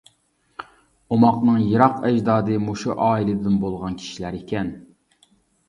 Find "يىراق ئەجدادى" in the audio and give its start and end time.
1.65-2.57